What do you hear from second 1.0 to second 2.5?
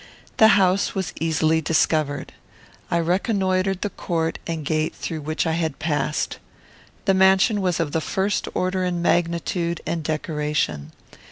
easily discovered.